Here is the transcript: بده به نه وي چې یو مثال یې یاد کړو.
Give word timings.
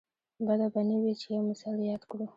بده 0.45 0.67
به 0.73 0.81
نه 0.89 0.97
وي 1.03 1.13
چې 1.21 1.27
یو 1.35 1.41
مثال 1.49 1.77
یې 1.81 1.87
یاد 1.91 2.03
کړو. 2.09 2.25